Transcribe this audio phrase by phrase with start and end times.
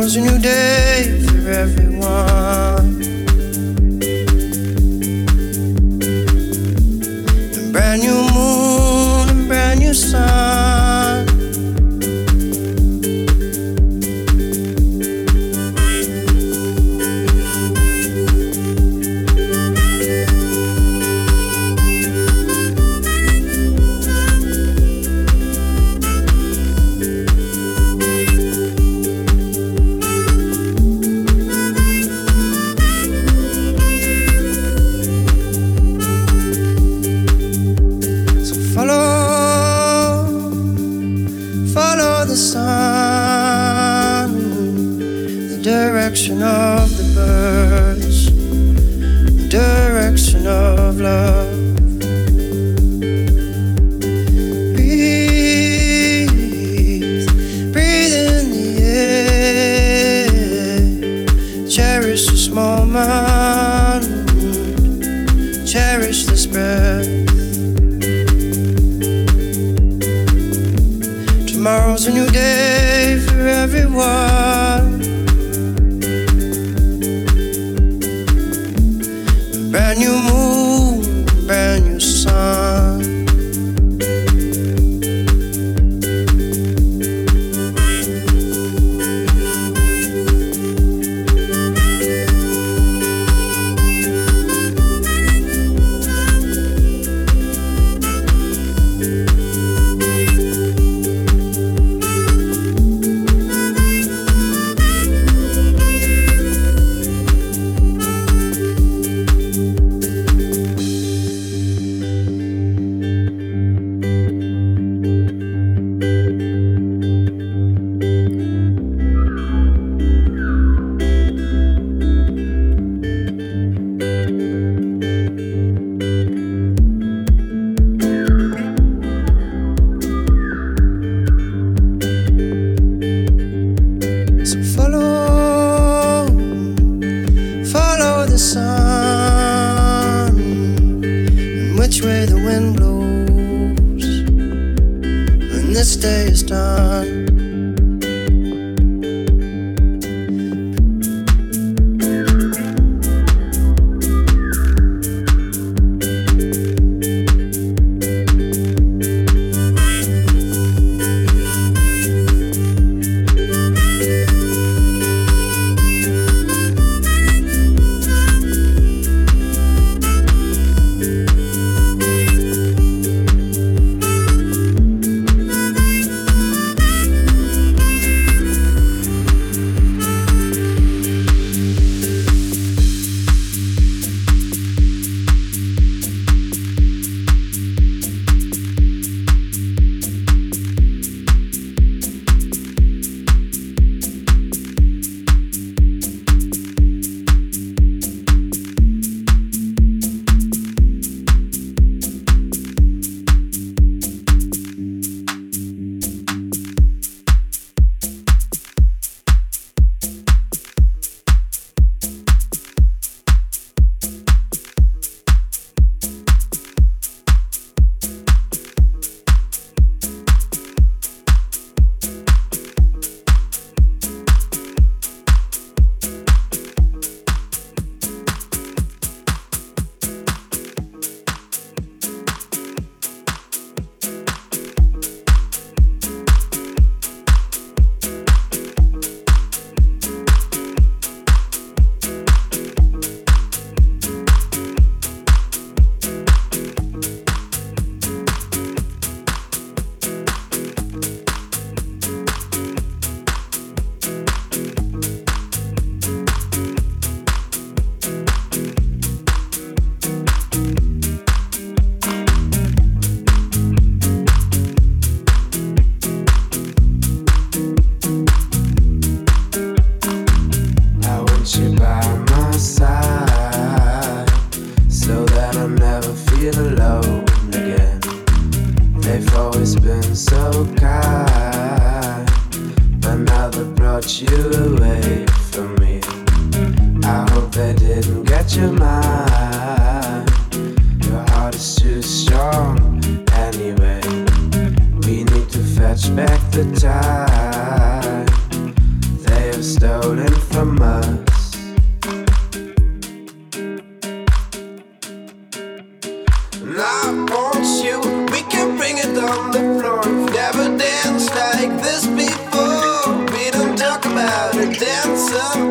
[0.00, 2.79] Tomorrow's a new day for everyone.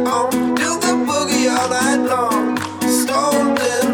[0.07, 2.57] on, do the boogie all night long.
[2.81, 3.88] Stole this.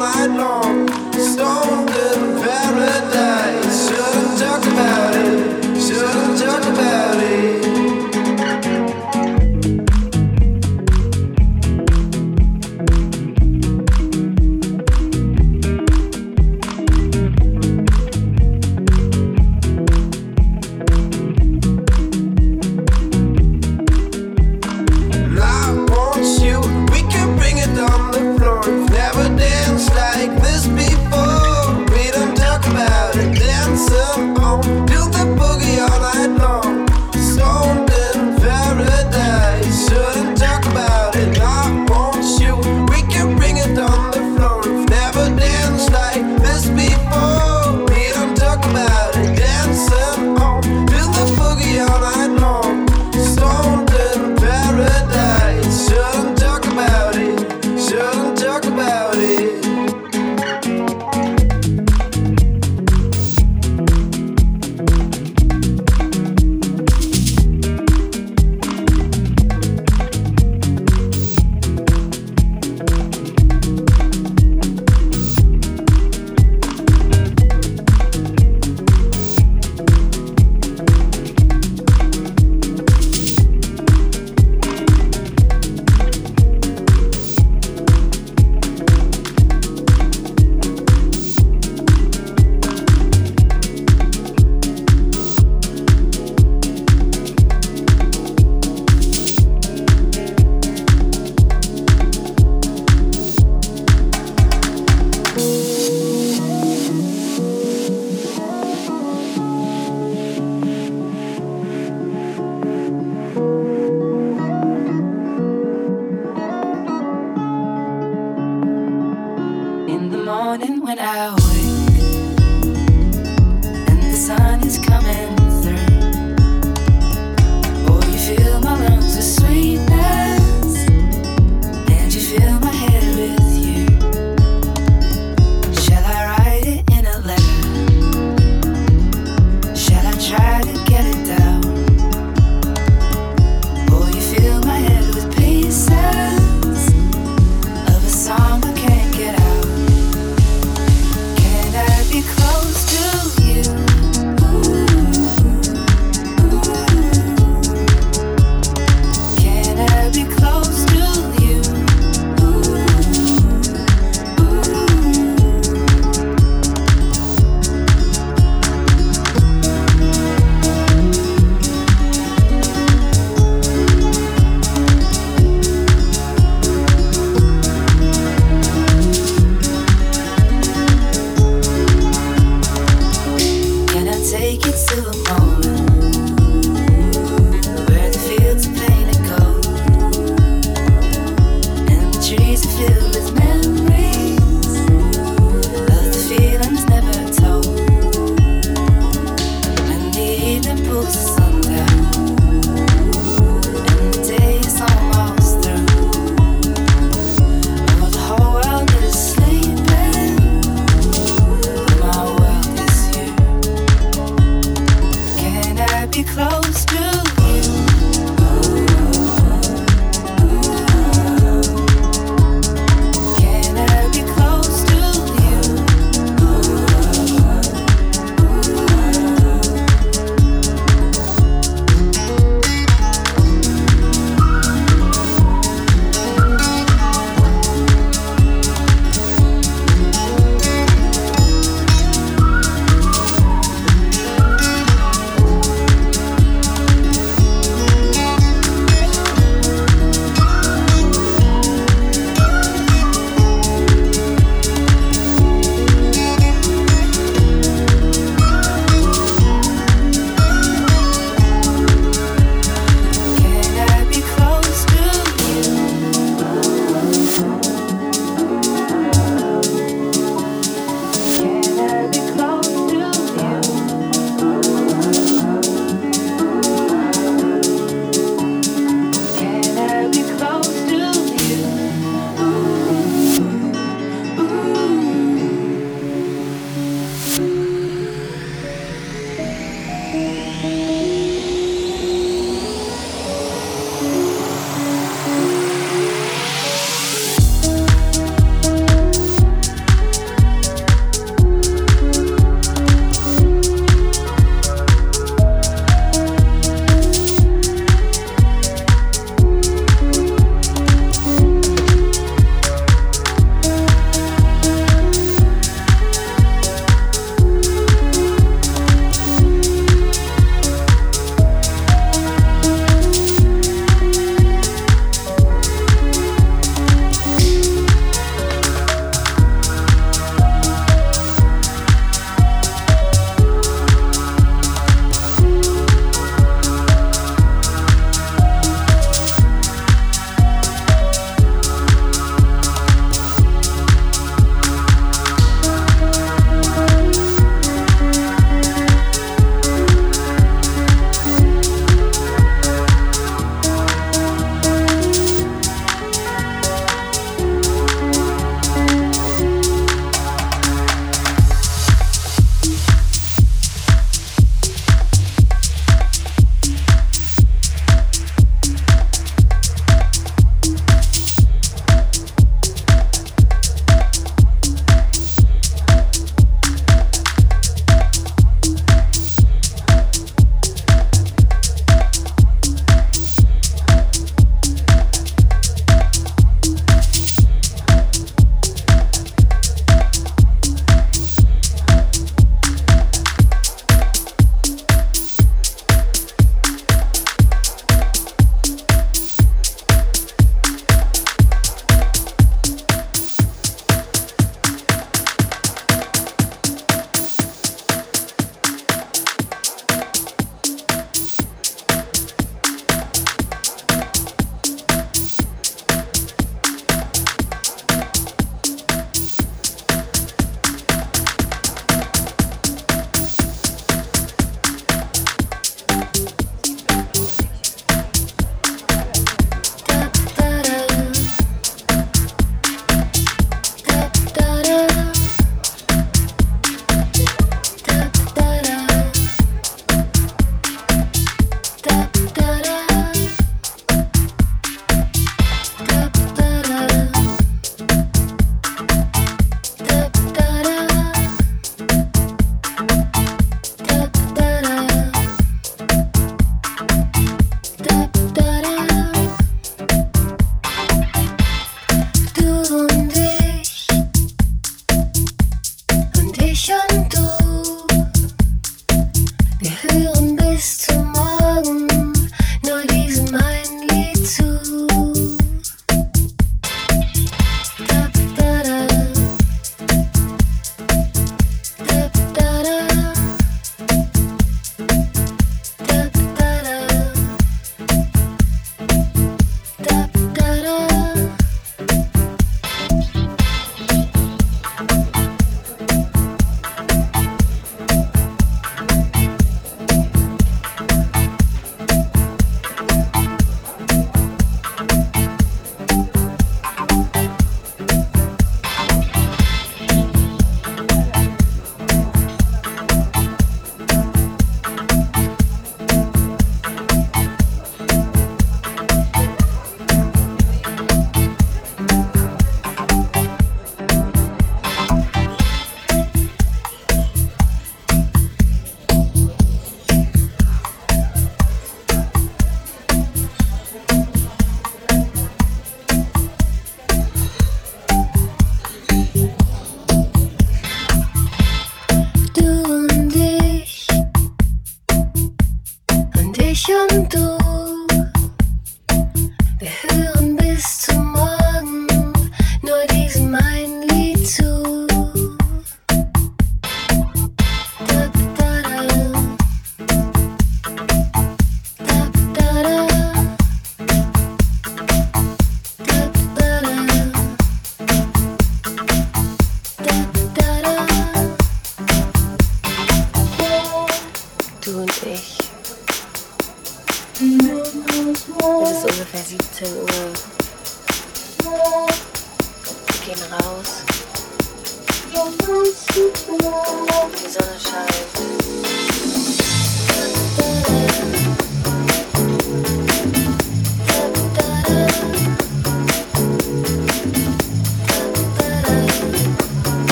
[0.00, 0.79] all night long.